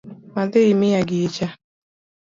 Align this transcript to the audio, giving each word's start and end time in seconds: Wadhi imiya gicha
Wadhi 0.33 0.61
imiya 0.73 1.01
gicha 1.09 1.47